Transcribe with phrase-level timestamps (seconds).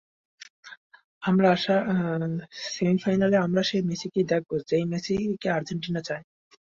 [1.23, 1.75] আমার আশা,
[2.69, 6.23] সেমিফাইনালেও আমরা সেই মেসিকেই দেখব যেই মেসিকে আর্জেন্টিনা চায়।